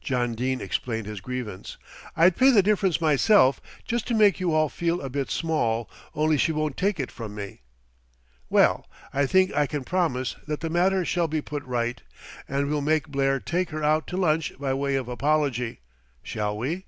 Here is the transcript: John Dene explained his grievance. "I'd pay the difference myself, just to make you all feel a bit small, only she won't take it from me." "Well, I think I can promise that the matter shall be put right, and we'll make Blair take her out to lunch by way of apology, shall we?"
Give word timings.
John 0.00 0.36
Dene 0.36 0.60
explained 0.60 1.06
his 1.06 1.20
grievance. 1.20 1.76
"I'd 2.16 2.36
pay 2.36 2.52
the 2.52 2.62
difference 2.62 3.00
myself, 3.00 3.60
just 3.84 4.06
to 4.06 4.14
make 4.14 4.38
you 4.38 4.52
all 4.54 4.68
feel 4.68 5.00
a 5.00 5.10
bit 5.10 5.28
small, 5.28 5.90
only 6.14 6.36
she 6.38 6.52
won't 6.52 6.76
take 6.76 7.00
it 7.00 7.10
from 7.10 7.34
me." 7.34 7.62
"Well, 8.48 8.86
I 9.12 9.26
think 9.26 9.52
I 9.52 9.66
can 9.66 9.82
promise 9.82 10.36
that 10.46 10.60
the 10.60 10.70
matter 10.70 11.04
shall 11.04 11.26
be 11.26 11.42
put 11.42 11.64
right, 11.64 12.00
and 12.46 12.68
we'll 12.70 12.80
make 12.80 13.08
Blair 13.08 13.40
take 13.40 13.70
her 13.70 13.82
out 13.82 14.06
to 14.06 14.16
lunch 14.16 14.56
by 14.56 14.72
way 14.72 14.94
of 14.94 15.08
apology, 15.08 15.80
shall 16.22 16.56
we?" 16.56 16.78